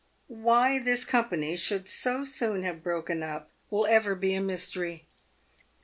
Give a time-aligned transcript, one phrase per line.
[0.41, 5.05] Why this company should so soon have broken up will ever be a mystery.